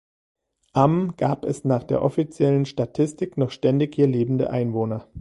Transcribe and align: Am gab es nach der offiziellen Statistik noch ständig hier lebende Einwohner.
Am 0.73 1.13
gab 1.15 1.45
es 1.45 1.63
nach 1.63 1.83
der 1.83 2.01
offiziellen 2.01 2.65
Statistik 2.65 3.37
noch 3.37 3.51
ständig 3.51 3.93
hier 3.93 4.07
lebende 4.07 4.49
Einwohner. 4.49 5.05